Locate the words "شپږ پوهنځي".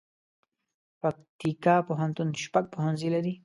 2.43-3.09